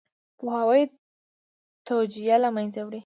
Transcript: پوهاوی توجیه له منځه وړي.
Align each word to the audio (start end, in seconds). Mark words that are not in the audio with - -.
پوهاوی 0.37 0.83
توجیه 1.89 2.37
له 2.43 2.49
منځه 2.55 2.79
وړي. 2.83 2.99